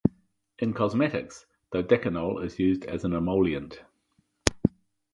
[0.57, 3.83] In cosmetics, dodecanol is used as an emollient.